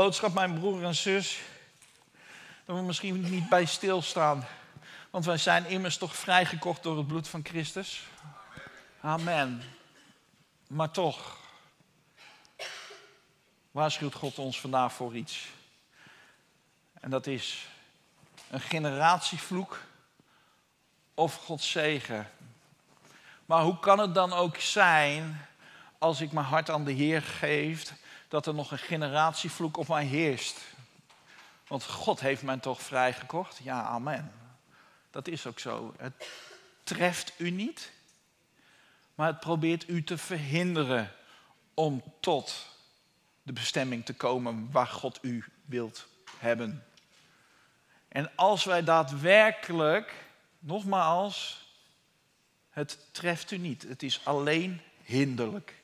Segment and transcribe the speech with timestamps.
[0.00, 1.40] boodschap, mijn broer en zus,
[2.64, 4.46] dat we misschien niet bij stilstaan.
[5.10, 8.02] Want wij zijn immers toch vrijgekocht door het bloed van Christus.
[9.00, 9.62] Amen.
[10.66, 11.36] Maar toch,
[13.70, 15.48] waarschuwt God ons vandaag voor iets.
[17.00, 17.68] En dat is
[18.50, 19.80] een generatievloek
[21.14, 22.30] of Gods zegen.
[23.46, 25.46] Maar hoe kan het dan ook zijn,
[25.98, 27.92] als ik mijn hart aan de Heer geef,
[28.30, 30.58] dat er nog een generatievloek op mij heerst?
[31.66, 33.60] Want God heeft mij toch vrijgekocht?
[33.62, 34.32] Ja, amen.
[35.10, 35.94] Dat is ook zo.
[35.98, 36.26] Het
[36.82, 37.92] treft u niet,
[39.14, 41.12] maar het probeert u te verhinderen
[41.74, 42.66] om tot
[43.42, 46.06] de bestemming te komen waar God u wilt
[46.38, 46.84] hebben.
[48.08, 50.14] En als wij daadwerkelijk,
[50.58, 51.66] nogmaals,
[52.70, 55.79] het treft u niet, het is alleen hinderlijk.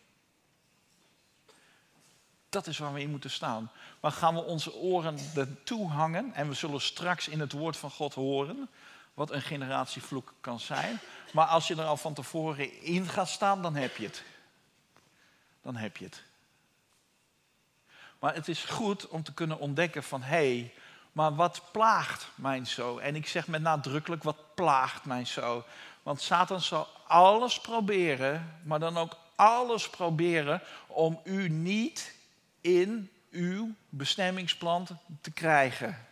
[2.57, 3.71] Dat is waar we in moeten staan.
[4.01, 6.35] Waar gaan we onze oren naartoe hangen?
[6.35, 8.69] En we zullen straks in het woord van God horen
[9.15, 11.01] wat een generatievloek kan zijn.
[11.33, 14.23] Maar als je er al van tevoren in gaat staan, dan heb je het.
[15.63, 16.23] Dan heb je het.
[18.19, 20.75] Maar het is goed om te kunnen ontdekken van hé, hey,
[21.13, 22.99] maar wat plaagt mijn zo?
[22.99, 25.65] En ik zeg met nadrukkelijk, wat plaagt mijn zo?
[26.03, 32.15] Want Satan zal alles proberen, maar dan ook alles proberen om u niet
[32.67, 34.87] in uw bestemmingsplan
[35.21, 36.07] te krijgen.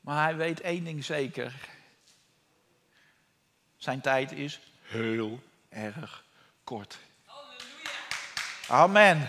[0.00, 1.68] Maar hij weet één ding zeker.
[3.76, 6.24] Zijn tijd is heel erg
[6.64, 6.98] kort.
[8.68, 9.28] Amen.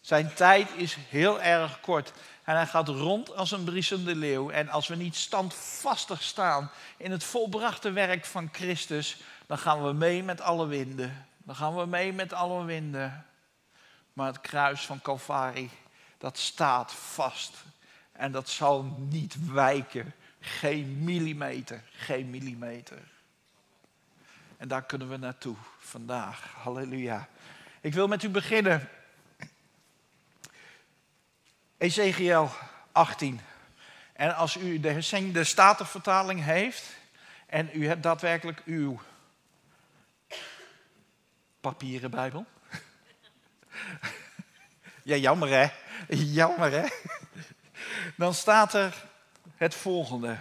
[0.00, 2.12] Zijn tijd is heel erg kort.
[2.44, 4.50] En hij gaat rond als een briesende leeuw.
[4.50, 9.92] En als we niet standvastig staan in het volbrachte werk van Christus, dan gaan we
[9.92, 11.29] mee met alle winden.
[11.50, 13.26] Dan gaan we mee met alle winden.
[14.12, 15.70] Maar het kruis van Calvary,
[16.18, 17.64] dat staat vast.
[18.12, 20.14] En dat zal niet wijken.
[20.40, 22.98] Geen millimeter, geen millimeter.
[24.56, 26.52] En daar kunnen we naartoe vandaag.
[26.62, 27.28] Halleluja.
[27.80, 28.88] Ik wil met u beginnen.
[31.78, 32.50] Ezekiel
[32.92, 33.40] 18.
[34.12, 36.84] En als u de Statenvertaling heeft
[37.46, 39.00] en u hebt daadwerkelijk uw
[41.60, 42.46] papieren Bijbel.
[45.02, 45.68] ja, jammer hè.
[46.08, 46.88] Jammer hè.
[48.16, 49.08] Dan staat er
[49.56, 50.36] het volgende.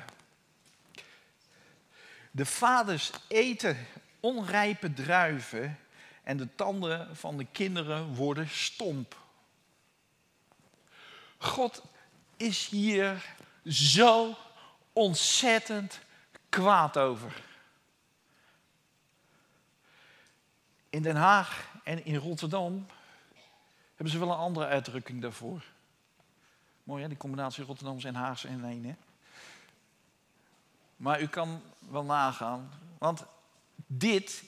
[2.31, 3.87] De vaders eten
[4.19, 5.79] onrijpe druiven
[6.23, 9.17] en de tanden van de kinderen worden stomp.
[11.37, 11.81] God
[12.37, 14.37] is hier zo
[14.93, 15.99] ontzettend
[16.49, 17.48] kwaad over.
[20.89, 22.85] In Den Haag en in Rotterdam
[23.95, 25.63] hebben ze wel een andere uitdrukking daarvoor.
[26.83, 28.95] Mooi hè, die combinatie Rotterdams en Haags in één hè.
[30.95, 33.25] Maar u kan wel nagaan, want
[33.87, 34.43] dit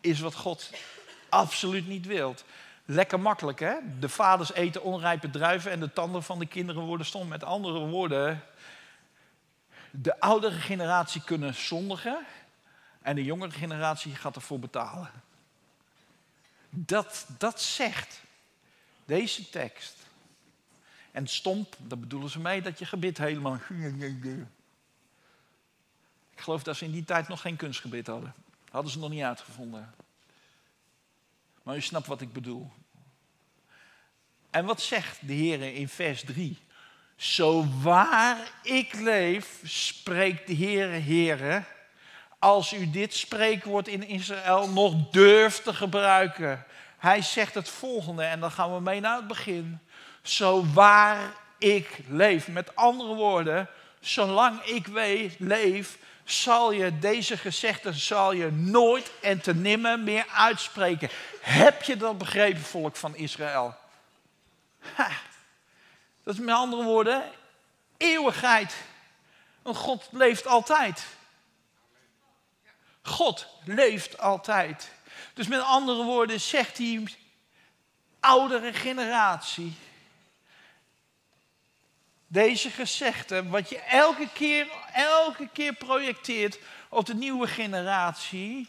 [0.00, 0.70] is wat God
[1.28, 2.44] absoluut niet wilt.
[2.84, 3.74] Lekker makkelijk, hè?
[3.98, 7.28] De vaders eten onrijpe druiven en de tanden van de kinderen worden stom.
[7.28, 8.42] Met andere woorden,
[9.90, 12.18] de oudere generatie kunnen zondigen
[13.02, 15.10] en de jongere generatie gaat ervoor betalen.
[16.74, 18.20] Dat, dat zegt
[19.04, 19.96] deze tekst.
[21.10, 23.58] En stomp, daar bedoelen ze mee dat je gebit helemaal.
[26.34, 28.34] Ik geloof dat ze in die tijd nog geen kunstgebit hadden.
[28.70, 29.94] Hadden ze nog niet uitgevonden.
[31.62, 32.70] Maar u snapt wat ik bedoel.
[34.50, 36.58] En wat zegt de Heer in vers 3?
[37.16, 41.64] Zo waar ik leef, spreekt de Heer, Heere,
[42.44, 46.64] als u dit spreekwoord in Israël nog durft te gebruiken.
[46.98, 49.80] Hij zegt het volgende en dan gaan we mee naar het begin.
[50.22, 52.48] Zo waar ik leef.
[52.48, 53.68] Met andere woorden,
[54.00, 54.86] zolang ik
[55.38, 61.08] leef, zal je deze gezegden zal je nooit en te nimmer meer uitspreken.
[61.40, 63.74] Heb je dat begrepen, volk van Israël?
[66.24, 67.22] Dat is met andere woorden
[67.96, 68.74] eeuwigheid.
[69.62, 71.06] Want God leeft altijd.
[73.06, 74.90] God leeft altijd.
[75.34, 77.16] Dus met andere woorden zegt die
[78.20, 79.74] oudere generatie.
[82.26, 86.58] Deze gezegde, wat je elke keer, elke keer projecteert
[86.88, 88.68] op de nieuwe generatie.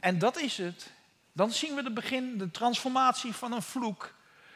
[0.00, 0.90] En dat is het.
[1.32, 4.14] Dan zien we de begin, de transformatie van een vloek.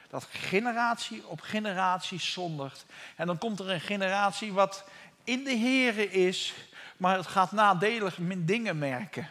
[0.09, 2.85] Dat generatie op generatie zondigt.
[3.17, 4.85] En dan komt er een generatie wat
[5.25, 6.55] in de Here is,
[7.03, 9.29] maar het gaat nadelig dingen merken.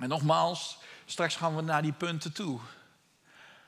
[0.00, 2.60] En nogmaals, straks gaan we naar die punten toe.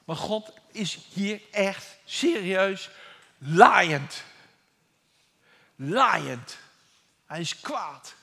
[0.05, 2.91] Maar God is hier echt serieus
[3.39, 4.25] laaiend.
[5.77, 6.59] Laaiend.
[7.27, 8.15] Hij is kwaad.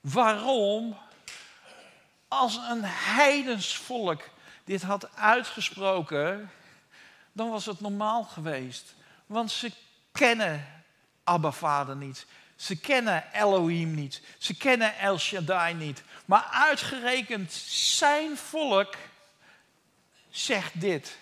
[0.00, 0.96] Waarom?
[2.28, 4.22] Als een heidens volk
[4.64, 6.50] dit had uitgesproken,
[7.32, 8.94] dan was het normaal geweest.
[9.26, 9.72] Want ze
[10.12, 10.66] kennen
[11.24, 12.26] Abba Vader niet.
[12.56, 14.22] Ze kennen Elohim niet.
[14.38, 16.02] Ze kennen El Shaddai niet.
[16.24, 18.94] Maar uitgerekend zijn volk
[20.28, 21.18] zegt dit.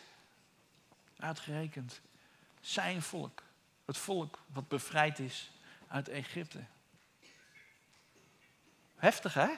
[1.19, 2.01] Uitgerekend
[2.61, 3.43] zijn volk.
[3.85, 5.51] Het volk wat bevrijd is
[5.89, 6.65] uit Egypte.
[8.97, 9.49] Heftig hè?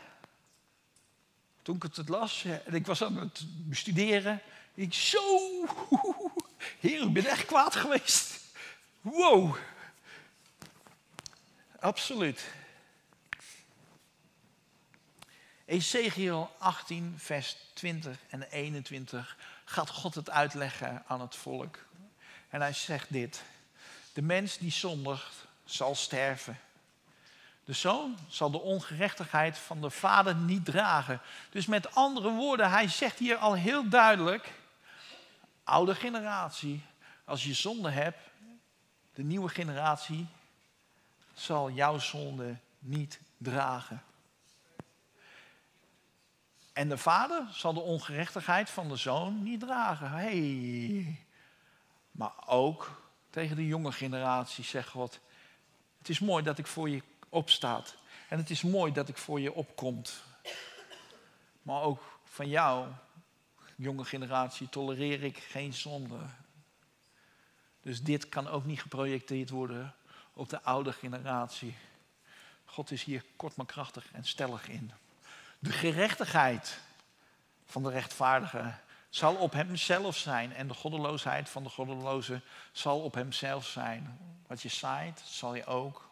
[1.62, 4.42] Toen ik het las en ik was aan het bestuderen.
[4.74, 5.20] Ik zo,
[6.80, 8.40] heer, ik ben echt kwaad geweest.
[9.00, 9.56] Wow.
[11.86, 12.44] Absoluut.
[15.64, 21.78] Ezekiel 18, vers 20 en 21 gaat God het uitleggen aan het volk.
[22.48, 23.42] En hij zegt dit.
[24.12, 26.58] De mens die zondigt zal sterven.
[27.64, 31.20] De zoon zal de ongerechtigheid van de vader niet dragen.
[31.50, 34.52] Dus met andere woorden, hij zegt hier al heel duidelijk:
[35.64, 36.82] oude generatie,
[37.24, 38.18] als je zonde hebt,
[39.14, 40.26] de nieuwe generatie
[41.36, 44.02] zal jouw zonde niet dragen.
[46.72, 50.10] En de vader zal de ongerechtigheid van de zoon niet dragen.
[50.10, 51.18] Hey.
[52.10, 55.20] Maar ook tegen de jonge generatie zegt God:
[55.98, 57.96] Het is mooi dat ik voor je opstaat.
[58.28, 60.22] En het is mooi dat ik voor je opkomt.
[61.62, 62.88] Maar ook van jou,
[63.76, 66.18] jonge generatie, tolereer ik geen zonde.
[67.80, 69.94] Dus dit kan ook niet geprojecteerd worden
[70.36, 71.76] op de oude generatie.
[72.64, 74.92] God is hier kort maar krachtig en stellig in.
[75.58, 76.80] De gerechtigheid
[77.64, 78.74] van de rechtvaardige
[79.08, 82.40] zal op hemzelf zijn en de goddeloosheid van de goddeloze
[82.72, 84.18] zal op hemzelf zijn.
[84.46, 86.10] Wat je zaait, zal je ook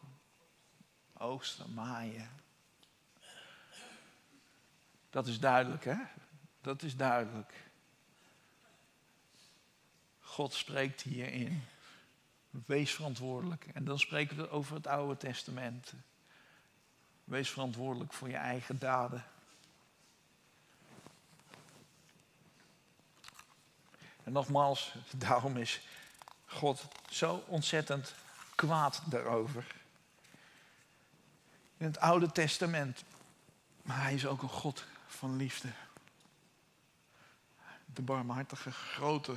[1.19, 2.31] oogsten, maaien.
[5.11, 5.97] Dat is duidelijk, hè?
[6.61, 7.55] Dat is duidelijk.
[10.21, 11.65] God spreekt hierin.
[12.67, 13.67] Wees verantwoordelijk.
[13.75, 15.93] En dan spreken we over het Oude Testament.
[17.25, 19.25] Wees verantwoordelijk voor je eigen daden.
[24.25, 25.81] En nogmaals, daarom is
[26.47, 28.15] God zo ontzettend
[28.55, 29.67] kwaad daarover.
[31.77, 33.05] In het Oude Testament.
[33.83, 35.69] Maar hij is ook een God van liefde.
[37.87, 39.35] De barmhartige, grote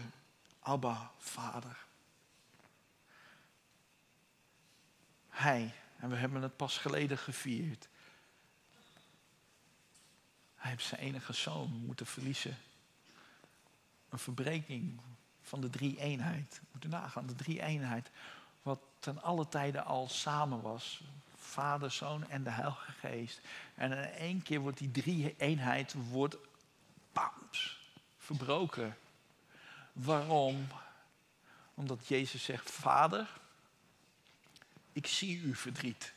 [0.60, 1.12] Abba,
[5.38, 7.88] Hij, en we hebben het pas geleden gevierd.
[10.56, 12.58] Hij heeft zijn enige zoon moeten verliezen.
[14.10, 15.00] Een verbreking
[15.42, 16.62] van de drie eenheid.
[16.72, 18.10] Moet u nagaan, de drie eenheid.
[18.62, 21.02] Wat ten alle tijden al samen was.
[21.36, 23.42] Vader, Zoon en de Heilige Geest.
[23.76, 26.38] En in één keer wordt die drie eenheid wordt,
[27.14, 28.98] bams, verbroken.
[29.94, 30.68] Waarom?
[31.74, 33.28] Omdat Jezus zegt, Vader,
[34.98, 36.14] ik zie uw verdriet.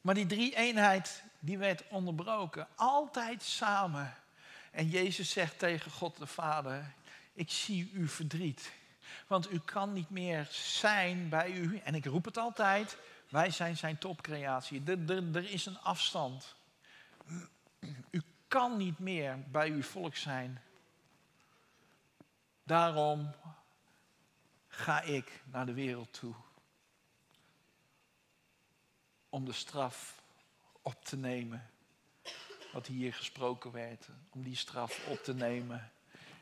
[0.00, 2.68] Maar die drie eenheid, die werd onderbroken.
[2.74, 4.14] Altijd samen.
[4.70, 6.92] En Jezus zegt tegen God de Vader,
[7.32, 8.72] ik zie uw verdriet.
[9.26, 11.78] Want u kan niet meer zijn bij u.
[11.78, 12.96] En ik roep het altijd,
[13.28, 14.82] wij zijn zijn topcreatie.
[14.86, 16.54] Er, er, er is een afstand.
[18.10, 20.60] U kan niet meer bij uw volk zijn.
[22.64, 23.34] Daarom
[24.74, 26.34] ga ik naar de wereld toe.
[29.28, 30.22] Om de straf
[30.82, 31.70] op te nemen.
[32.72, 34.08] Wat hier gesproken werd.
[34.30, 35.92] Om die straf op te nemen.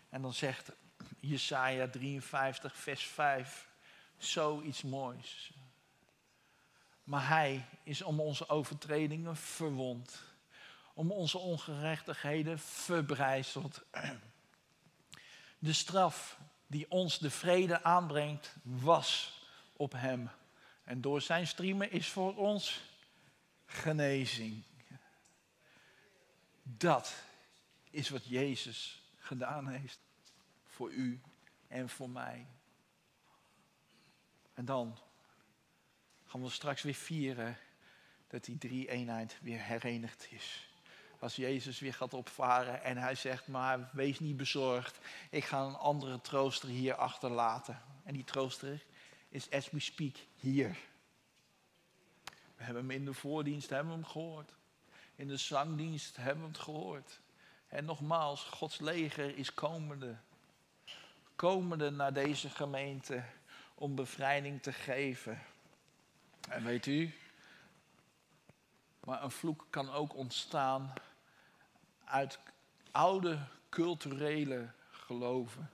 [0.09, 0.73] En dan zegt
[1.21, 3.69] Jesaja 53, vers 5.
[4.17, 5.53] Zoiets moois.
[7.05, 10.23] Maar hij is om onze overtredingen verwond.
[10.95, 13.83] Om onze ongerechtigheden verbrijzeld.
[15.59, 16.39] De straf
[16.71, 19.41] die ons de vrede aanbrengt, was
[19.73, 20.31] op hem.
[20.85, 22.81] En door zijn striemen is voor ons
[23.67, 24.63] genezing.
[26.63, 27.23] Dat
[27.91, 29.99] is wat Jezus gedaan heeft
[30.67, 31.21] voor u
[31.69, 32.47] en voor mij.
[34.55, 34.99] En dan
[36.25, 37.57] gaan we straks weer vieren
[38.29, 40.70] dat die drie eenheid weer herenigd is.
[41.21, 44.99] Als Jezus weer gaat opvaren en hij zegt, maar wees niet bezorgd.
[45.31, 47.83] Ik ga een andere trooster hier achterlaten.
[48.05, 48.85] En die trooster
[49.29, 50.77] is as we speak hier.
[52.57, 54.53] We hebben hem in de voordienst hebben hem gehoord.
[55.17, 57.21] In de zangdienst hebben we het gehoord.
[57.69, 60.17] En nogmaals, Gods leger is komende.
[61.37, 63.25] Komende naar deze gemeente
[63.75, 65.43] om bevrijding te geven.
[66.49, 67.15] En weet u,
[69.05, 70.93] maar een vloek kan ook ontstaan
[72.11, 72.39] uit
[72.91, 73.39] oude
[73.69, 75.71] culturele geloven.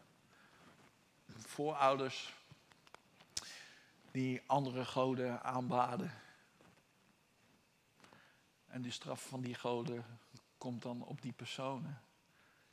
[1.29, 2.35] Voorouders
[4.11, 6.13] die andere goden aanbaden.
[8.67, 10.05] En de straf van die goden
[10.59, 12.03] komt dan op die personen.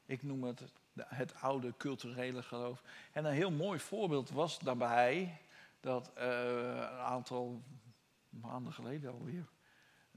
[0.05, 0.62] Ik noem het
[0.96, 2.84] het oude culturele geloof.
[3.12, 5.38] En een heel mooi voorbeeld was daarbij
[5.79, 7.62] dat uh, een aantal
[8.29, 9.46] maanden geleden alweer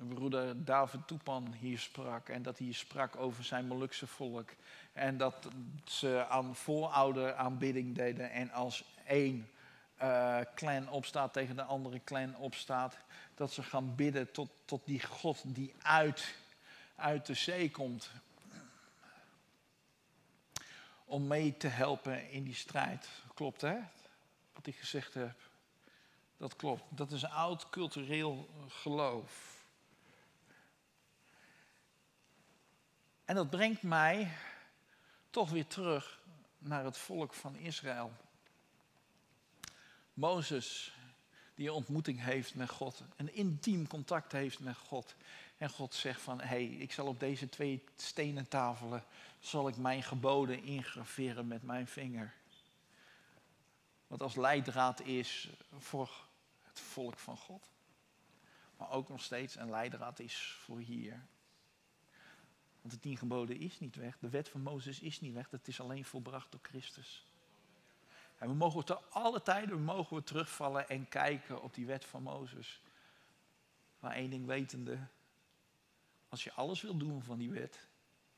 [0.05, 2.29] broeder David Toepan hier sprak.
[2.29, 4.50] En dat hij sprak over zijn Molukse volk.
[4.93, 5.49] En dat
[5.85, 8.31] ze aan voorouder aanbidding deden.
[8.31, 9.50] En als één
[10.03, 12.97] uh, clan opstaat tegen de andere clan opstaat.
[13.35, 16.35] Dat ze gaan bidden tot, tot die God die uit,
[16.95, 18.11] uit de zee komt.
[21.05, 23.09] Om mee te helpen in die strijd.
[23.35, 23.76] Klopt hè?
[24.53, 25.37] Wat ik gezegd heb.
[26.37, 26.83] Dat klopt.
[26.88, 29.55] Dat is een oud cultureel geloof.
[33.26, 34.33] En dat brengt mij
[35.30, 36.21] toch weer terug
[36.59, 38.12] naar het volk van Israël.
[40.14, 40.95] Mozes,
[41.54, 45.14] die een ontmoeting heeft met God, een intiem contact heeft met God.
[45.59, 49.04] En God zegt van, hé, hey, ik zal op deze twee stenen tafelen,
[49.38, 52.35] zal ik mijn geboden ingraveren met mijn vinger.
[54.06, 56.11] Wat als leidraad is voor
[56.62, 57.68] het volk van God.
[58.76, 61.26] Maar ook nog steeds een leidraad is voor hier.
[62.87, 64.19] Want de tien geboden is niet weg.
[64.19, 65.50] De wet van Mozes is niet weg.
[65.50, 67.25] Het is alleen volbracht door Christus.
[68.38, 72.23] En we mogen te alle tijden mogen we terugvallen en kijken op die wet van
[72.23, 72.81] Mozes.
[73.99, 74.99] Maar één ding wetende.
[76.28, 77.87] Als je alles wil doen van die wet.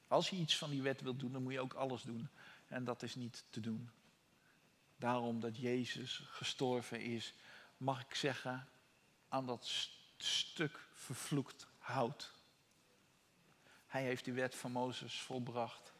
[0.06, 2.28] Als je iets van die wet wilt doen, dan moet je ook alles doen.
[2.66, 3.90] En dat is niet te doen.
[4.96, 7.34] Daarom dat Jezus gestorven is,
[7.76, 8.68] mag ik zeggen,
[9.28, 12.36] aan dat stuk vervloekt hout.
[13.88, 15.92] Hij heeft die wet van Mozes volbracht.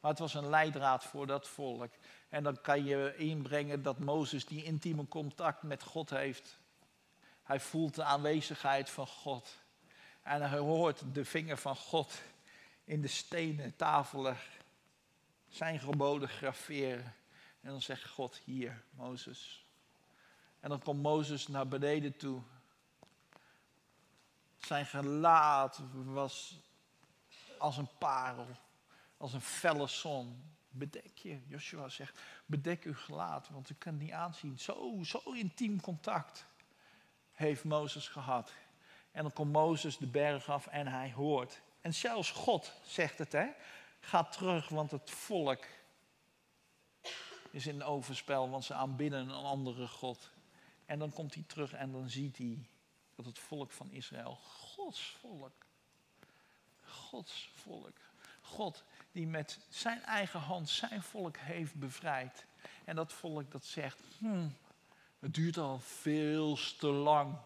[0.00, 1.92] Maar het was een leidraad voor dat volk.
[2.28, 6.58] En dan kan je inbrengen dat Mozes die intieme contact met God heeft.
[7.42, 9.58] Hij voelt de aanwezigheid van God.
[10.22, 12.22] En hij hoort de vinger van God
[12.84, 14.36] in de stenen tafelen
[15.48, 17.14] zijn geboden graveren.
[17.60, 19.66] En dan zegt God, hier, Mozes.
[20.60, 22.42] En dan komt Mozes naar beneden toe.
[24.58, 26.60] Zijn gelaat was
[27.60, 28.46] als een parel,
[29.16, 30.42] als een felle zon.
[30.68, 34.58] Bedek je, Joshua zegt, bedek uw gelaat, want u het niet aanzien.
[34.58, 36.44] Zo, zo intiem contact
[37.32, 38.52] heeft Mozes gehad.
[39.12, 41.60] En dan komt Mozes de berg af en hij hoort.
[41.80, 43.46] En zelfs God zegt het, hè.
[44.00, 45.66] Ga terug, want het volk
[47.50, 50.30] is in overspel, want ze aanbidden een andere God.
[50.86, 52.68] En dan komt hij terug en dan ziet hij
[53.14, 55.68] dat het volk van Israël Gods volk
[57.10, 57.96] Gods volk.
[58.40, 62.46] God die met zijn eigen hand zijn volk heeft bevrijd.
[62.84, 64.56] En dat volk dat zegt, hmm,
[65.18, 67.36] het duurt al veel te lang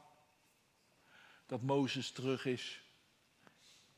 [1.46, 2.82] dat Mozes terug is.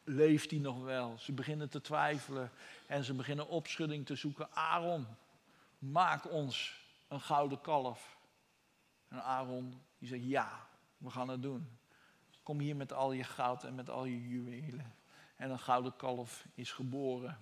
[0.04, 1.18] Leeft hij nog wel?
[1.18, 2.50] Ze beginnen te twijfelen
[2.86, 4.52] en ze beginnen opschudding te zoeken.
[4.52, 5.06] Aaron,
[5.78, 8.16] maak ons een gouden kalf.
[9.08, 10.66] En Aaron die zegt, ja,
[10.98, 11.78] we gaan het doen.
[12.42, 14.94] Kom hier met al je goud en met al je juwelen.
[15.36, 17.38] En een gouden kalf is geboren.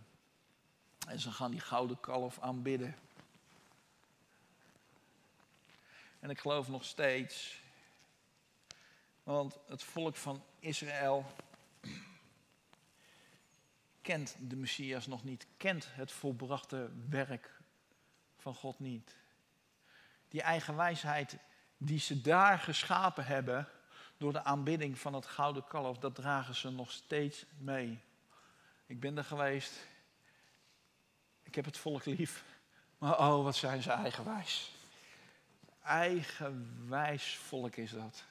[1.09, 2.97] En ze gaan die gouden kalf aanbidden.
[6.21, 7.63] En ik geloof nog steeds.
[9.23, 11.27] Want het volk van Israël
[14.03, 17.61] kent de Messias nog niet, kent het volbrachte werk
[18.39, 19.17] van God niet.
[20.29, 21.37] Die eigen wijsheid
[21.77, 23.69] die ze daar geschapen hebben,
[24.25, 27.99] door de aanbidding van het gouden kalf, dat dragen ze nog steeds mee.
[28.87, 29.73] Ik ben er geweest.
[31.43, 32.45] Ik heb het volk lief.
[32.99, 34.73] Maar oh, wat zijn ze eigenwijs.
[35.83, 38.25] Eigenwijs volk is dat.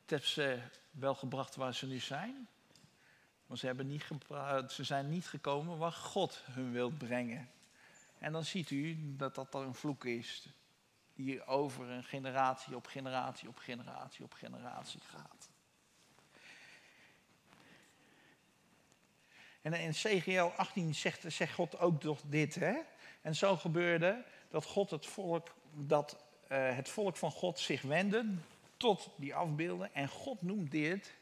[0.00, 0.58] Het heeft ze
[0.90, 2.48] wel gebracht waar ze nu zijn.
[3.46, 4.04] Maar ze, hebben niet
[4.68, 7.50] ze zijn niet gekomen waar God hun wil brengen.
[8.18, 10.48] En dan ziet u dat dat een vloek is
[11.24, 15.48] die over een generatie op generatie op generatie op generatie gaat.
[19.62, 22.54] En in CGL 18 zegt, zegt God ook nog dit.
[22.54, 22.78] Hè?
[23.20, 26.16] En zo gebeurde dat God het volk, dat
[26.48, 28.34] uh, het volk van God zich wendde
[28.76, 29.94] tot die afbeelden.
[29.94, 31.14] En God noemt dit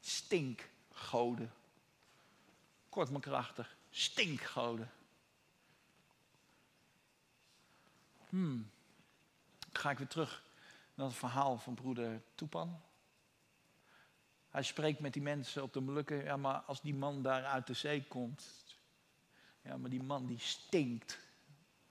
[0.00, 1.52] stinkgoden.
[2.88, 4.90] Kort maar krachtig, stinkgoden.
[8.28, 8.70] Hmm.
[9.72, 10.44] ga ik weer terug
[10.94, 12.80] naar het verhaal van broeder Toepan.
[14.48, 16.24] Hij spreekt met die mensen op de Molukken.
[16.24, 18.76] Ja, maar als die man daar uit de zee komt.
[19.62, 21.18] Ja, maar die man die stinkt.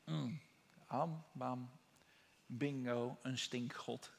[0.03, 0.39] Mm.
[0.85, 1.69] Am, bam,
[2.45, 4.11] bingo, een stinkgod.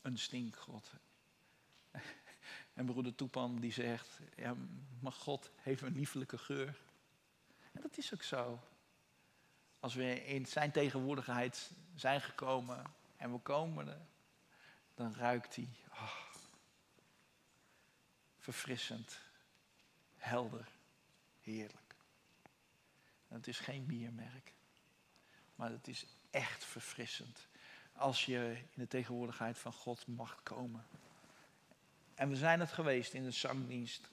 [0.00, 0.92] Een stinkgod.
[2.72, 4.56] En broeder Toepan die zegt, ja,
[5.00, 6.80] maar God heeft een liefelijke geur.
[7.72, 8.60] En dat is ook zo.
[9.82, 12.84] Als we in zijn tegenwoordigheid zijn gekomen
[13.16, 14.00] en we komen er,
[14.94, 16.16] dan ruikt hij oh,
[18.38, 19.18] verfrissend,
[20.16, 20.68] helder,
[21.40, 21.94] heerlijk.
[23.28, 24.52] Het is geen biermerk,
[25.54, 27.48] maar het is echt verfrissend
[27.92, 30.86] als je in de tegenwoordigheid van God mag komen.
[32.14, 34.11] En we zijn het geweest in de zangdienst.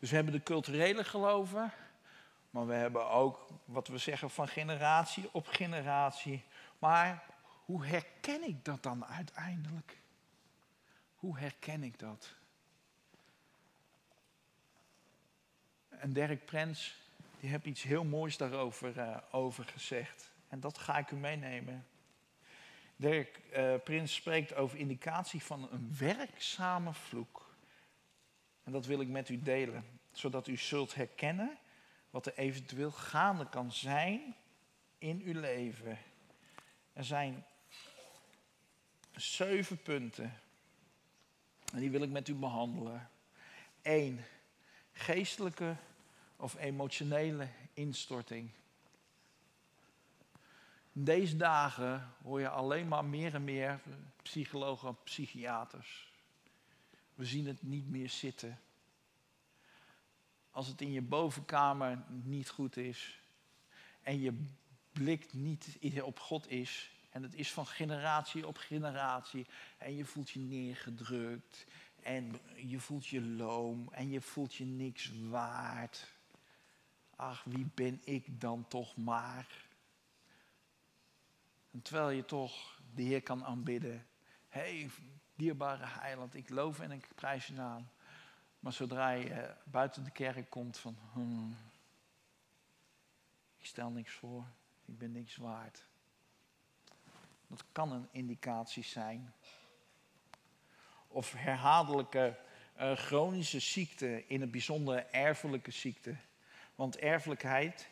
[0.00, 1.72] Dus we hebben de culturele geloven,
[2.50, 6.44] maar we hebben ook wat we zeggen van generatie op generatie.
[6.78, 7.24] Maar
[7.64, 9.98] hoe herken ik dat dan uiteindelijk?
[11.14, 12.34] Hoe herken ik dat?
[15.88, 16.96] En Dirk Prens,
[17.40, 20.30] die heeft iets heel moois daarover uh, over gezegd.
[20.48, 21.86] En dat ga ik u meenemen.
[22.96, 27.49] Dirk uh, Prins spreekt over indicatie van een werkzame vloek.
[28.70, 31.58] En dat wil ik met u delen, zodat u zult herkennen
[32.10, 34.36] wat er eventueel gaande kan zijn
[34.98, 35.98] in uw leven.
[36.92, 37.44] Er zijn
[39.14, 40.40] zeven punten.
[41.72, 43.10] En die wil ik met u behandelen.
[43.82, 44.20] Eén,
[44.92, 45.76] geestelijke
[46.36, 48.50] of emotionele instorting.
[50.92, 53.80] In deze dagen hoor je alleen maar meer en meer
[54.22, 56.09] psychologen en psychiaters.
[57.20, 58.60] We zien het niet meer zitten.
[60.50, 63.20] Als het in je bovenkamer niet goed is
[64.02, 64.44] en je
[64.92, 69.46] blik niet op God is en het is van generatie op generatie
[69.78, 71.66] en je voelt je neergedrukt
[72.02, 76.12] en je voelt je loom en je voelt je niks waard.
[77.16, 79.64] Ach, wie ben ik dan toch maar?
[81.70, 84.06] En terwijl je toch de Heer kan aanbidden.
[84.48, 84.90] Hey,
[85.40, 87.88] dierbare heiland, ik loof en ik prijs je naam.
[88.60, 91.56] Maar zodra je buiten de kerk komt van, hmm,
[93.58, 94.44] ik stel niks voor,
[94.84, 95.86] ik ben niks waard.
[97.46, 99.34] Dat kan een indicatie zijn.
[101.08, 102.38] Of herhaaldelijke
[102.78, 106.16] uh, chronische ziekte, in het bijzonder erfelijke ziekte.
[106.74, 107.88] Want erfelijkheid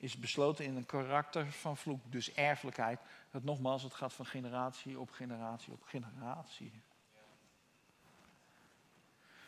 [0.00, 2.00] is besloten in een karakter van vloek.
[2.12, 3.00] Dus erfelijkheid.
[3.30, 6.72] Dat nogmaals, het gaat van generatie op generatie op generatie.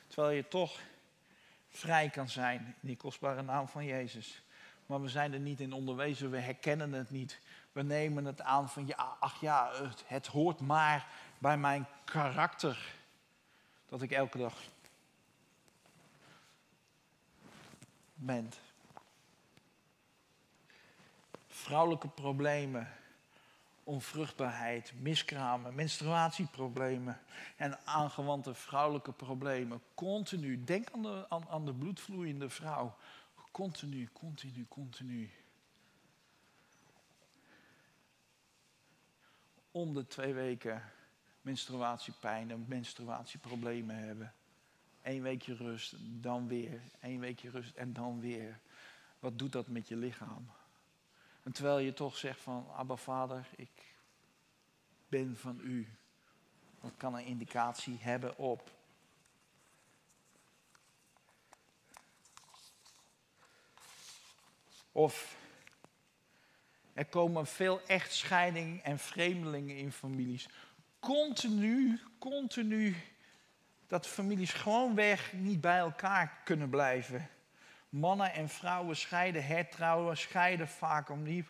[0.07, 0.81] Terwijl je toch
[1.69, 4.43] vrij kan zijn in die kostbare naam van Jezus.
[4.87, 7.41] Maar we zijn er niet in onderwezen, we herkennen het niet.
[7.73, 11.07] We nemen het aan van ja, ach ja, het, het hoort maar
[11.39, 12.95] bij mijn karakter.
[13.87, 14.55] Dat ik elke dag
[18.15, 18.53] ben
[21.63, 22.89] vrouwelijke problemen,
[23.85, 27.21] onvruchtbaarheid, miskramen, menstruatieproblemen
[27.57, 29.81] en aangewante vrouwelijke problemen.
[29.95, 30.65] Continu.
[30.65, 32.97] Denk aan de, aan, aan de bloedvloeiende vrouw.
[33.51, 35.31] Continu, continu, continu.
[39.71, 40.83] Om de twee weken
[41.41, 44.35] menstruatiepijn en menstruatieproblemen hebben.
[45.03, 46.81] Eén weekje rust, dan weer.
[47.01, 48.59] Eén weekje rust en dan weer.
[49.19, 50.51] Wat doet dat met je lichaam?
[51.51, 53.97] Terwijl je toch zegt van, Abba Vader, ik
[55.09, 55.89] ben van u.
[56.81, 58.71] Dat kan een indicatie hebben op.
[64.93, 65.37] Of
[66.93, 70.49] er komen veel echtscheidingen en vreemdelingen in families.
[71.01, 72.97] Continu, continu,
[73.87, 77.29] dat families gewoonweg niet bij elkaar kunnen blijven.
[77.93, 81.45] Mannen en vrouwen scheiden, hertrouwen, scheiden vaak om die.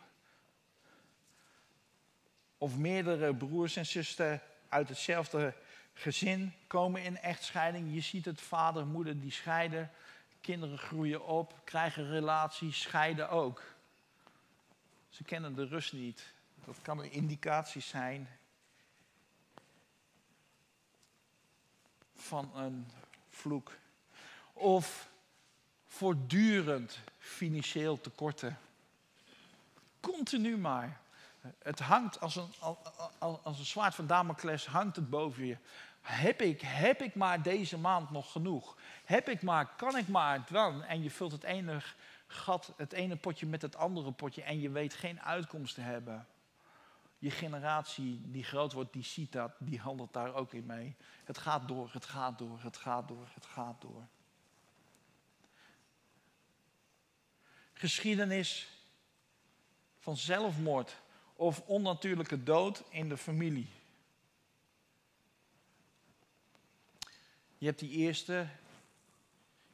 [2.59, 5.55] Of meerdere broers en zusters uit hetzelfde
[5.95, 7.95] gezin komen in echtscheiding.
[7.95, 9.91] Je ziet het, vader, moeder die scheiden.
[10.41, 13.63] Kinderen groeien op, krijgen relaties, scheiden ook.
[15.09, 16.33] Ze kennen de rust niet.
[16.65, 18.29] Dat kan een indicatie zijn
[22.17, 22.87] van een
[23.29, 23.73] vloek.
[24.53, 25.11] Of
[25.93, 28.59] voortdurend financieel tekorten.
[30.01, 31.01] Continu maar.
[31.59, 32.55] Het hangt als een,
[33.19, 35.57] als een zwaard van Damocles, hangt het boven je.
[36.01, 38.77] Heb ik, heb ik maar deze maand nog genoeg?
[39.05, 40.83] Heb ik maar, kan ik maar dan?
[40.83, 41.83] En je vult het ene
[42.27, 46.27] gat, het ene potje met het andere potje en je weet geen uitkomst te hebben.
[47.19, 50.97] Je generatie die groot wordt, die ziet dat, die handelt daar ook in mee.
[51.25, 54.07] Het gaat door, het gaat door, het gaat door, het gaat door.
[57.83, 58.69] Geschiedenis
[59.99, 60.97] van zelfmoord
[61.35, 63.69] of onnatuurlijke dood in de familie.
[67.59, 68.47] Je hebt die eerste,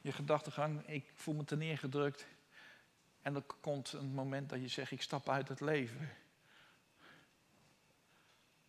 [0.01, 2.25] je gedachtegang, ik voel me ten neergedrukt.
[3.21, 6.09] En er komt een moment dat je zegt, ik stap uit het leven.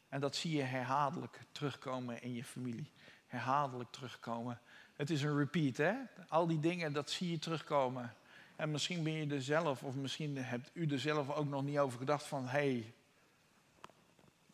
[0.09, 2.93] En dat zie je herhaaldelijk terugkomen in je familie.
[3.27, 4.61] Herhaaldelijk terugkomen.
[4.93, 5.95] Het is een repeat, hè?
[6.29, 8.15] Al die dingen, dat zie je terugkomen.
[8.61, 11.79] En misschien ben je er zelf, of misschien hebt u er zelf ook nog niet
[11.79, 12.95] over gedacht van, hé, hey,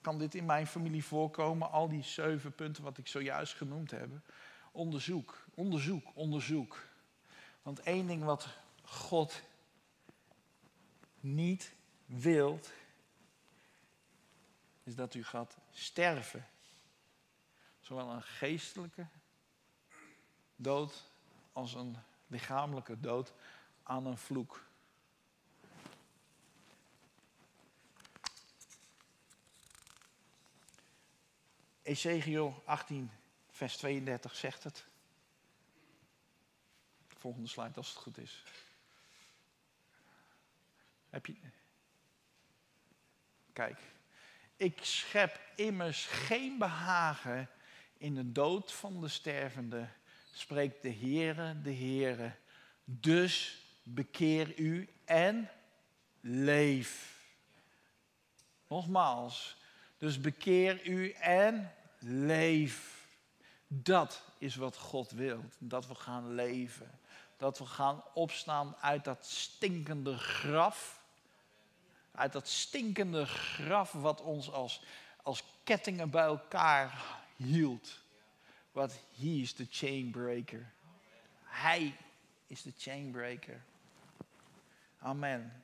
[0.01, 1.71] kan dit in mijn familie voorkomen?
[1.71, 4.09] Al die zeven punten wat ik zojuist genoemd heb.
[4.73, 6.87] Onderzoek, onderzoek, onderzoek.
[7.63, 8.49] Want één ding wat
[8.83, 9.43] God
[11.21, 11.73] niet
[12.05, 12.73] wilt,
[14.83, 16.47] is dat u gaat sterven.
[17.81, 19.07] Zowel een geestelijke
[20.57, 21.11] dood
[21.53, 23.33] als een lichamelijke dood
[23.87, 24.65] aan een vloek.
[31.83, 33.11] Ezekiel 18,
[33.51, 34.85] vers 32 zegt het.
[37.07, 38.45] Volgende slide als het goed is.
[41.11, 41.37] Heb je.
[43.53, 43.81] Kijk.
[44.57, 47.51] Ik schep immers geen behagen
[47.97, 49.89] in de dood van de stervende,
[50.33, 52.37] spreekt de Heere, de Heere.
[52.85, 55.51] Dus bekeer u en
[56.21, 57.25] leef.
[58.69, 59.57] Nogmaals,
[59.99, 63.07] dus bekeer u en leef.
[63.67, 66.99] Dat is wat God wil, dat we gaan leven.
[67.37, 71.03] Dat we gaan opstaan uit dat stinkende graf.
[72.13, 74.83] Uit dat stinkende graf wat ons als,
[75.23, 77.99] als kettingen bij elkaar hield.
[78.73, 80.73] Want he is de chainbreaker.
[81.43, 81.97] Hij
[82.47, 83.65] is de chainbreaker.
[85.07, 85.63] Amen.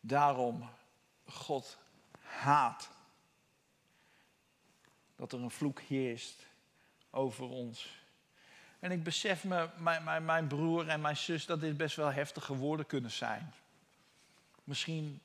[0.00, 0.70] Daarom,
[1.24, 1.78] God
[2.20, 2.90] haat
[5.16, 6.46] dat er een vloek heerst
[7.10, 8.04] over ons.
[8.78, 12.12] En ik besef me, mijn, mijn, mijn broer en mijn zus, dat dit best wel
[12.12, 13.52] heftige woorden kunnen zijn.
[14.64, 15.20] Misschien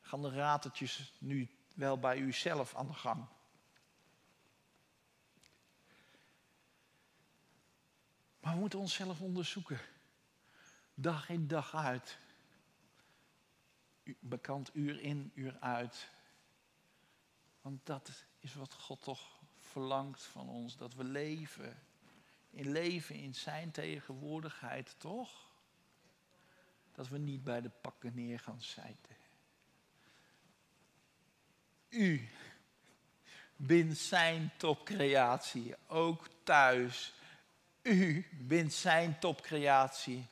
[0.00, 3.24] gaan de ratertjes nu wel bij u zelf aan de gang.
[8.40, 9.80] Maar we moeten onszelf onderzoeken.
[10.94, 12.18] Dag in dag uit.
[14.18, 16.10] Bekend uur in, uur uit.
[17.60, 20.76] Want dat is wat God toch verlangt van ons.
[20.76, 21.82] Dat we leven.
[22.50, 25.50] In leven in zijn tegenwoordigheid, toch?
[26.92, 29.16] Dat we niet bij de pakken neer gaan zitten.
[31.88, 32.28] U
[33.56, 37.14] bent zijn topcreatie, ook thuis.
[37.82, 40.26] U bent zijn topcreatie.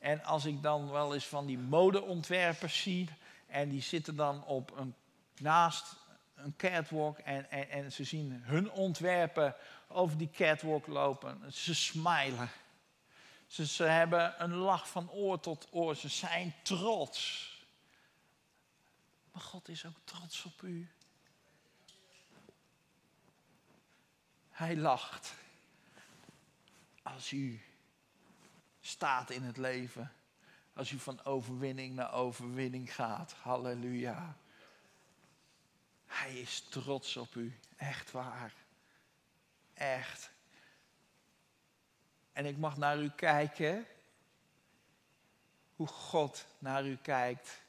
[0.00, 3.08] En als ik dan wel eens van die modeontwerpers zie,
[3.46, 4.94] en die zitten dan op een,
[5.38, 5.96] naast
[6.34, 9.56] een catwalk en, en, en ze zien hun ontwerpen
[9.88, 11.52] over die catwalk lopen.
[11.52, 12.50] Ze smilen.
[13.46, 15.96] Ze, ze hebben een lach van oor tot oor.
[15.96, 17.48] Ze zijn trots.
[19.32, 20.90] Maar God is ook trots op u.
[24.50, 25.34] Hij lacht
[27.02, 27.69] als u
[28.80, 30.12] staat in het leven.
[30.72, 33.32] Als u van overwinning naar overwinning gaat.
[33.32, 34.36] Halleluja.
[36.06, 37.58] Hij is trots op u.
[37.76, 38.52] Echt waar.
[39.74, 40.30] Echt.
[42.32, 43.86] En ik mag naar u kijken.
[45.76, 47.62] Hoe God naar u kijkt.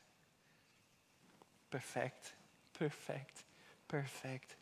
[1.69, 2.33] Perfect,
[2.71, 3.43] perfect,
[3.85, 4.55] perfect,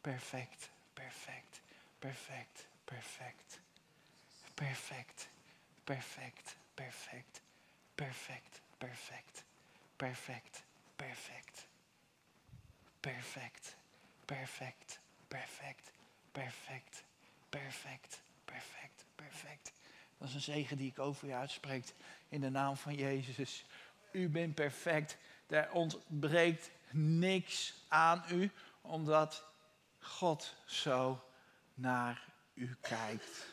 [0.00, 1.60] perfect, perfect,
[1.98, 3.60] perfect, perfect,
[4.54, 5.28] perfect,
[5.90, 7.40] perfect, perfect,
[7.94, 9.42] perfect, perfect,
[9.96, 10.62] perfect,
[10.96, 11.56] perfect,
[13.00, 13.76] perfect,
[14.20, 15.88] perfect, perfect,
[16.32, 17.02] perfect,
[17.50, 19.72] perfect, perfect, perfect.
[20.18, 21.94] Dat is een zegen die ik over je uitspreek
[22.28, 23.64] in de naam van Jezus.
[24.12, 25.16] U bent perfect.
[25.46, 28.50] Er ontbreekt niks aan u,
[28.80, 29.44] omdat
[29.98, 31.24] God zo
[31.74, 32.22] naar
[32.54, 33.46] u kijkt.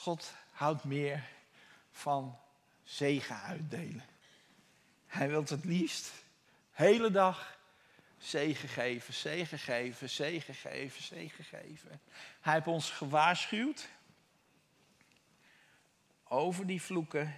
[0.00, 1.28] God houdt meer
[1.90, 2.38] van
[2.82, 4.04] zegen uitdelen.
[5.06, 6.12] Hij wil het liefst
[6.70, 7.58] hele dag
[8.18, 12.00] zegen geven, zegen geven, zegen geven, zegen geven.
[12.40, 13.88] Hij heeft ons gewaarschuwd
[16.24, 17.34] over die vloeken,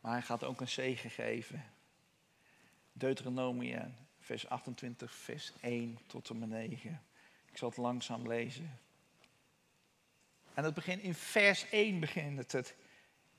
[0.00, 1.64] maar hij gaat ook een zegen geven.
[2.92, 7.02] Deuteronomium, vers 28, vers 1 tot en met 9.
[7.50, 8.78] Ik zal het langzaam lezen.
[10.54, 12.74] En het begint in vers 1 begint het.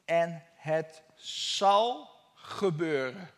[0.05, 3.29] En het zal gebeuren.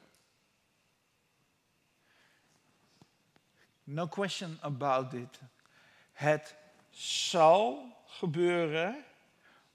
[3.83, 5.39] No question about it.
[6.11, 6.55] Het
[6.89, 9.05] zal gebeuren.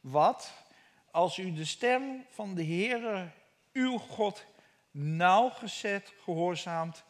[0.01, 0.53] Wat?
[1.11, 3.31] Als u de stem van de Heere,
[3.73, 4.45] uw God,
[4.91, 7.05] nauwgezet gehoorzaamt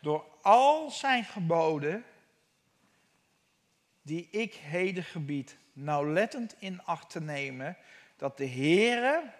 [0.00, 2.04] door al zijn geboden,
[4.02, 7.76] die ik heden gebied, nauwlettend in acht te nemen,
[8.16, 9.30] dat de Heere,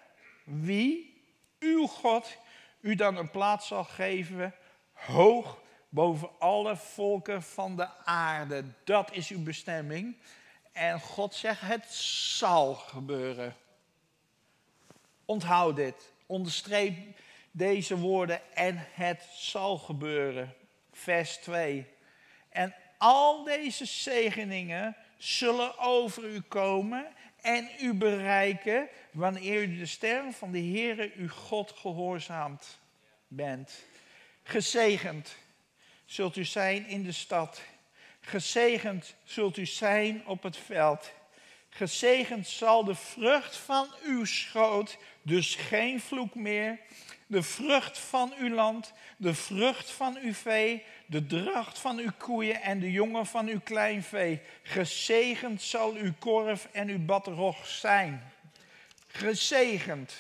[0.45, 1.23] wie,
[1.59, 2.37] uw God,
[2.81, 4.55] u dan een plaats zal geven,
[4.93, 8.65] hoog boven alle volken van de aarde.
[8.85, 10.17] Dat is uw bestemming.
[10.73, 11.93] En God zegt, het
[12.39, 13.57] zal gebeuren.
[15.25, 16.13] Onthoud dit.
[16.27, 16.97] Onderstreep
[17.51, 20.55] deze woorden en het zal gebeuren.
[20.93, 21.87] Vers 2.
[22.49, 27.07] En al deze zegeningen zullen over u komen
[27.41, 32.79] en u bereiken wanneer u de stem van de Heere uw God gehoorzaamd
[33.29, 33.85] bent.
[34.43, 35.37] Gezegend
[36.05, 37.63] zult u zijn in de stad.
[38.21, 41.13] Gezegend zult u zijn op het veld.
[41.69, 46.79] Gezegend zal de vrucht van uw schoot, dus geen vloek meer.
[47.33, 52.63] De vrucht van uw land, de vrucht van uw vee, de dracht van uw koeien
[52.63, 54.43] en de jongen van uw kleinvee.
[54.63, 58.33] Gezegend zal uw korf en uw badrog zijn.
[59.07, 60.15] Gezegend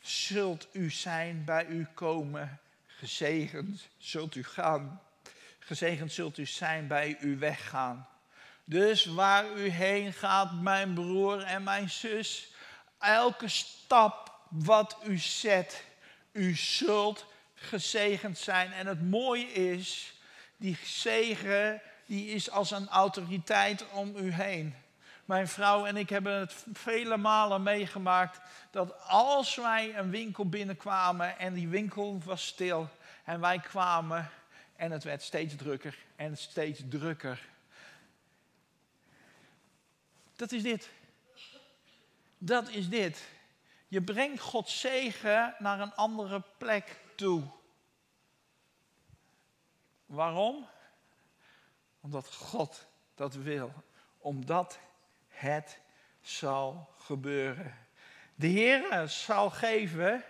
[0.00, 2.60] zult u zijn bij u komen.
[2.86, 5.02] Gezegend zult u gaan.
[5.58, 8.08] Gezegend zult u zijn bij u weggaan.
[8.64, 12.52] Dus waar u heen gaat, mijn broer en mijn zus,
[12.98, 15.84] elke stap wat u zet,
[16.32, 18.72] u zult gezegend zijn.
[18.72, 20.14] En het mooie is,
[20.56, 24.74] die zegen die is als een autoriteit om u heen.
[25.24, 31.38] Mijn vrouw en ik hebben het vele malen meegemaakt dat als wij een winkel binnenkwamen
[31.38, 32.88] en die winkel was stil
[33.24, 34.30] en wij kwamen
[34.76, 37.48] en het werd steeds drukker en steeds drukker.
[40.36, 40.90] Dat is dit.
[42.38, 43.28] Dat is dit.
[43.90, 47.42] Je brengt Gods zegen naar een andere plek toe.
[50.06, 50.66] Waarom?
[52.00, 53.72] Omdat God dat wil.
[54.18, 54.78] Omdat
[55.28, 55.80] het
[56.20, 57.74] zal gebeuren.
[58.34, 60.24] De Heer zal geven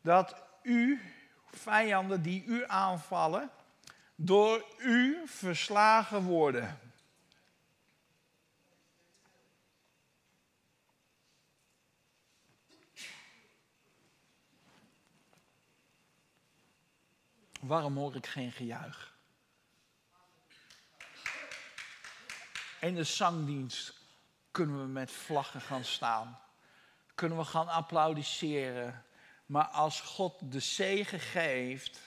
[0.00, 1.00] dat u,
[1.50, 3.50] vijanden die u aanvallen,
[4.14, 6.85] door u verslagen worden.
[17.66, 19.14] Waarom hoor ik geen gejuich?
[22.80, 23.94] In de zangdienst
[24.50, 26.38] kunnen we met vlaggen gaan staan.
[27.14, 29.04] Kunnen we gaan applaudisseren.
[29.46, 32.00] Maar als God de zegen geeft,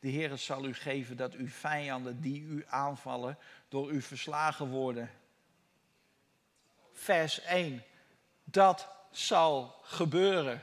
[0.00, 5.10] de Heer zal u geven dat uw vijanden die u aanvallen, door u verslagen worden.
[6.92, 7.82] Vers 1.
[8.44, 10.62] Dat zal gebeuren.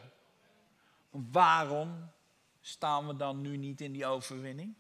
[1.10, 2.13] Waarom
[2.66, 4.74] staan we dan nu niet in die overwinning?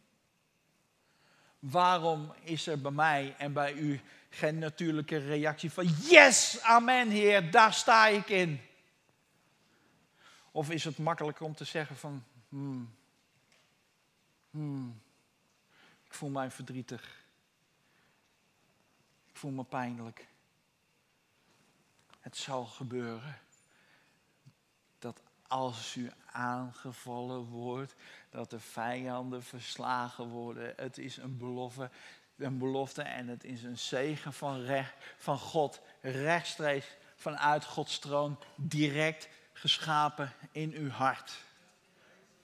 [1.59, 7.51] Waarom is er bij mij en bij u geen natuurlijke reactie van yes, amen Heer,
[7.51, 8.61] daar sta ik in?
[10.51, 12.95] Of is het makkelijker om te zeggen van hmm,
[14.49, 15.01] hmm,
[16.05, 17.25] ik voel mij verdrietig.
[19.27, 20.27] Ik voel me pijnlijk.
[22.19, 23.42] Het zal gebeuren
[25.53, 27.95] als u aangevallen wordt,
[28.29, 30.73] dat de vijanden verslagen worden.
[30.75, 31.89] Het is een belofte,
[32.37, 36.85] een belofte en het is een zegen van, recht, van God, rechtstreeks
[37.15, 41.33] vanuit Gods troon, direct geschapen in uw hart.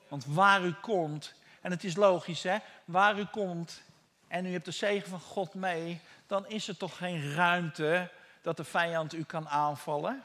[0.08, 3.82] Want waar u komt, en het is logisch hè, waar u komt
[4.28, 8.58] en u hebt de zegen van God mee, dan is er toch geen ruimte dat
[8.58, 10.24] de vijand u kan aanvallen.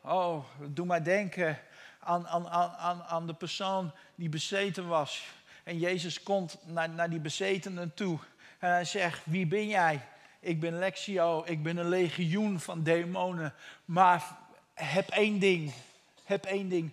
[0.00, 1.58] Oh, doe maar denken
[1.98, 5.26] aan, aan, aan, aan de persoon die bezeten was.
[5.64, 8.18] En Jezus komt naar, naar die bezetenen toe.
[8.58, 10.08] En hij zegt, wie ben jij?
[10.40, 13.54] Ik ben Lexio, ik ben een legioen van demonen.
[13.84, 14.38] Maar
[14.74, 15.72] heb één ding,
[16.24, 16.92] heb één ding.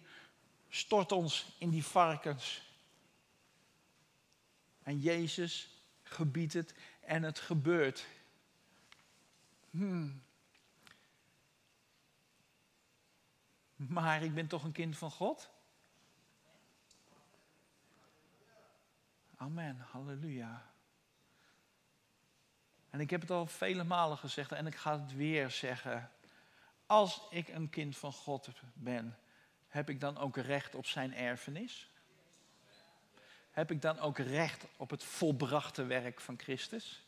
[0.70, 2.62] Stort ons in die varkens.
[4.84, 5.70] En Jezus
[6.04, 8.06] gebiedt het en het gebeurt.
[9.70, 10.22] Hmm.
[13.78, 15.50] Maar ik ben toch een kind van God?
[19.36, 20.72] Amen, halleluja.
[22.90, 26.12] En ik heb het al vele malen gezegd en ik ga het weer zeggen.
[26.86, 29.18] Als ik een kind van God ben,
[29.68, 31.90] heb ik dan ook recht op zijn erfenis?
[33.52, 37.04] Heb ik dan ook recht op het volbrachte werk van Christus?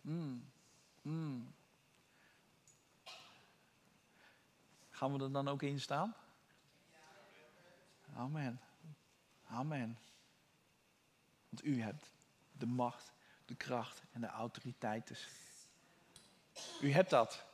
[0.00, 0.50] Mm.
[1.02, 1.54] Mm.
[4.94, 6.14] Gaan we er dan ook in staan?
[8.16, 8.60] Amen.
[9.46, 9.98] Amen.
[11.48, 12.10] Want u hebt
[12.52, 13.12] de macht,
[13.44, 15.08] de kracht en de autoriteit.
[15.08, 15.28] Dus.
[16.80, 17.44] U hebt dat.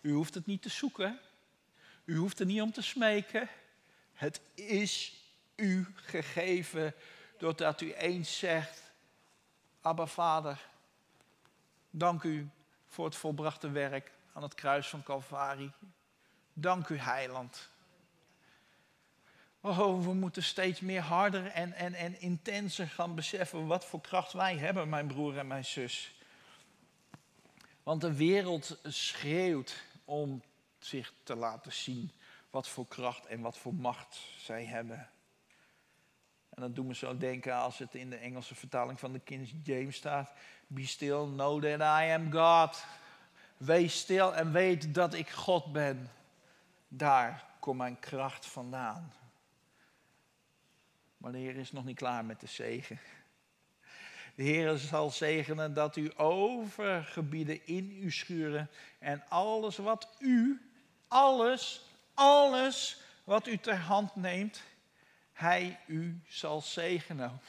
[0.00, 1.18] U hoeft het niet te zoeken.
[2.04, 3.48] U hoeft er niet om te smeken.
[4.12, 5.22] Het is
[5.56, 6.94] u gegeven
[7.38, 8.92] doordat u eens zegt,
[9.80, 10.68] Abba Vader,
[11.90, 12.50] dank u
[12.86, 15.72] voor het volbrachte werk aan het kruis van Calvary.
[16.52, 17.70] Dank u, Heiland.
[19.60, 24.32] Oh, we moeten steeds meer harder en, en, en intenser gaan beseffen wat voor kracht
[24.32, 26.14] wij hebben, mijn broer en mijn zus.
[27.82, 30.42] Want de wereld schreeuwt om
[30.78, 32.12] zich te laten zien
[32.50, 35.08] wat voor kracht en wat voor macht zij hebben.
[36.48, 39.60] En dat doet me zo denken als het in de Engelse vertaling van de King
[39.62, 40.32] James staat.
[40.66, 42.84] Be still, know that I am God.
[43.56, 46.10] Wees stil en weet dat ik God ben.
[46.94, 49.12] Daar komt mijn kracht vandaan.
[51.16, 52.98] Maar de Heer is nog niet klaar met de zegen.
[54.34, 60.70] De Heer zal zegenen dat u overgebieden in uw schuren en alles wat u,
[61.08, 64.62] alles, alles wat u ter hand neemt,
[65.32, 67.40] Hij u zal zegenen.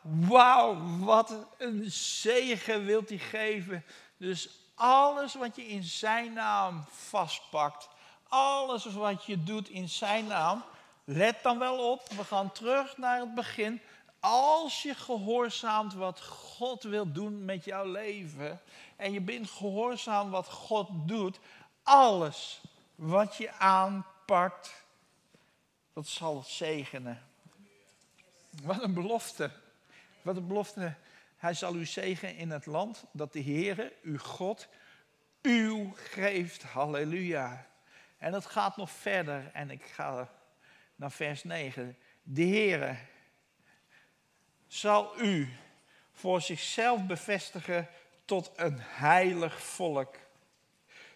[0.00, 3.84] Wauw, wat een zegen wilt hij geven.
[4.16, 7.88] Dus alles wat je in zijn naam vastpakt,
[8.28, 10.64] alles wat je doet in zijn naam,
[11.04, 13.80] let dan wel op, we gaan terug naar het begin.
[14.20, 18.60] Als je gehoorzaamt wat God wil doen met jouw leven
[18.96, 21.38] en je bent gehoorzaam wat God doet,
[21.82, 22.60] alles
[22.94, 24.84] wat je aanpakt,
[25.92, 27.22] dat zal zegenen.
[28.62, 29.50] Wat een belofte.
[30.22, 30.94] Wat een belofte.
[31.44, 34.68] Hij zal u zegen in het land dat de Heere, uw God,
[35.42, 36.62] uw geeft.
[36.62, 37.66] Halleluja.
[38.18, 39.50] En het gaat nog verder.
[39.52, 40.30] En ik ga
[40.96, 41.96] naar vers 9.
[42.22, 42.96] De Heere
[44.66, 45.48] zal u
[46.12, 47.88] voor zichzelf bevestigen
[48.24, 50.16] tot een heilig volk.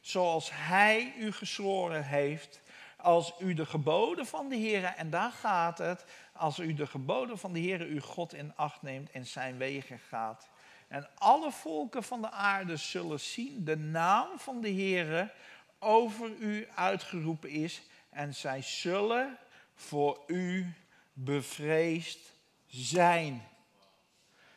[0.00, 2.60] Zoals Hij u gezworen heeft,
[3.08, 7.38] als u de geboden van de Heere, en daar gaat het, als u de geboden
[7.38, 10.48] van de Heere uw God in acht neemt en zijn wegen gaat.
[10.88, 15.32] En alle volken van de aarde zullen zien de naam van de Heere
[15.78, 19.38] over u uitgeroepen is en zij zullen
[19.74, 20.74] voor u
[21.12, 22.32] bevreesd
[22.66, 23.42] zijn.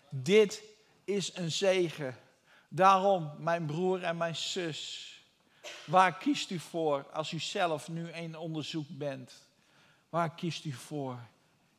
[0.10, 0.64] Dit
[1.04, 2.16] is een zegen.
[2.70, 5.11] Daarom, mijn broer en mijn zus,
[5.86, 9.34] waar kiest u voor als u zelf nu in onderzoek bent?
[10.10, 11.20] Waar kiest u voor?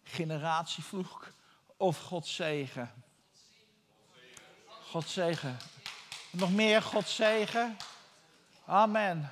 [0.03, 1.33] Generatievloek
[1.77, 2.91] of God zegen?
[4.67, 5.57] God zegen.
[6.31, 7.77] Nog meer God zegen?
[8.65, 9.31] Amen.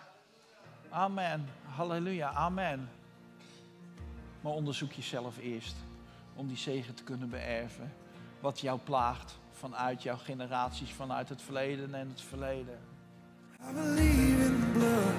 [0.90, 1.48] Amen.
[1.64, 2.32] Halleluja.
[2.32, 2.90] Amen.
[4.40, 5.74] Maar onderzoek jezelf eerst
[6.34, 7.94] om die zegen te kunnen beërven.
[8.40, 12.89] Wat jou plaagt vanuit jouw generaties, vanuit het verleden en het verleden.
[13.68, 15.14] I believe in the blood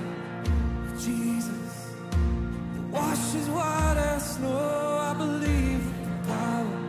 [0.87, 1.93] of Jesus
[2.73, 4.97] that washes white as snow.
[5.09, 6.79] I believe the power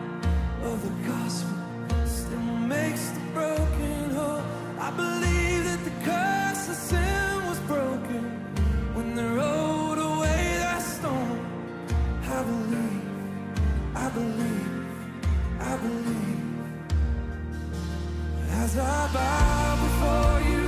[0.64, 2.40] of the gospel still
[2.74, 4.42] makes the broken whole.
[4.80, 8.22] I believe that the curse of sin was broken
[8.94, 11.40] when they rolled away that stone.
[12.24, 13.02] I believe,
[13.94, 14.86] I believe,
[15.60, 16.40] I believe.
[18.62, 20.61] As I bow before you.